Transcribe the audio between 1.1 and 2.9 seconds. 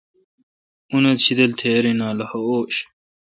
شیدل تھیرا ین لخہ اوݭ